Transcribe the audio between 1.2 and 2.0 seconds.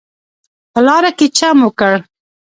چم وکړ.